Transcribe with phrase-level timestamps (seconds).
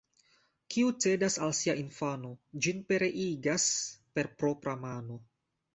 [0.75, 2.33] Kiu cedas al sia infano,
[2.67, 3.71] ĝin pereigas
[4.17, 5.25] per propra mano.